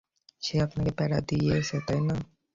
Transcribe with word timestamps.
সে 0.41 0.55
আপনাকে 0.65 0.91
প্যারা 0.97 1.19
দিয়েছে, 1.29 1.75
তাই 1.87 2.01
না? 2.07 2.15